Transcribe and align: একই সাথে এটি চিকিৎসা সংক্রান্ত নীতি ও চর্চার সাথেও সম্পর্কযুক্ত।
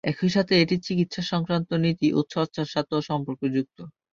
একই 0.03 0.29
সাথে 0.29 0.53
এটি 0.57 0.75
চিকিৎসা 0.87 1.21
সংক্রান্ত 1.31 1.69
নীতি 1.83 2.07
ও 2.13 2.19
চর্চার 2.33 2.67
সাথেও 2.67 2.99
সম্পর্কযুক্ত। 3.09 3.77